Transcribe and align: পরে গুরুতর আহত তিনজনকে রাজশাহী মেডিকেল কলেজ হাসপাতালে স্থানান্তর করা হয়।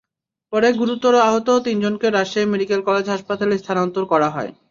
পরে 0.53 0.69
গুরুতর 0.73 1.13
আহত 1.27 1.47
তিনজনকে 1.65 2.07
রাজশাহী 2.09 2.47
মেডিকেল 2.53 2.79
কলেজ 2.87 3.05
হাসপাতালে 3.09 3.55
স্থানান্তর 3.57 4.03
করা 4.11 4.29
হয়। 4.35 4.51